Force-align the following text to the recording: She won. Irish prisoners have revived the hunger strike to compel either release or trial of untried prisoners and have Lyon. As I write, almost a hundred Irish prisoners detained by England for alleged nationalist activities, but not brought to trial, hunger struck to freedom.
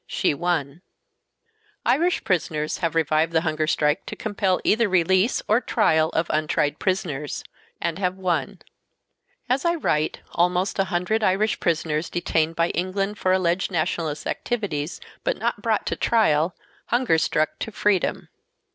She 0.07 0.33
won. 0.33 0.81
Irish 1.85 2.23
prisoners 2.23 2.79
have 2.79 2.95
revived 2.95 3.33
the 3.33 3.41
hunger 3.41 3.67
strike 3.67 4.03
to 4.07 4.15
compel 4.15 4.59
either 4.63 4.89
release 4.89 5.43
or 5.47 5.61
trial 5.61 6.09
of 6.13 6.25
untried 6.31 6.79
prisoners 6.79 7.43
and 7.79 7.99
have 7.99 8.17
Lyon. 8.17 8.63
As 9.47 9.63
I 9.63 9.75
write, 9.75 10.21
almost 10.31 10.79
a 10.79 10.85
hundred 10.85 11.21
Irish 11.23 11.59
prisoners 11.59 12.09
detained 12.09 12.55
by 12.55 12.69
England 12.69 13.19
for 13.19 13.31
alleged 13.31 13.69
nationalist 13.69 14.25
activities, 14.25 14.99
but 15.23 15.37
not 15.37 15.61
brought 15.61 15.85
to 15.85 15.95
trial, 15.95 16.55
hunger 16.87 17.19
struck 17.19 17.59
to 17.59 17.71
freedom. 17.71 18.29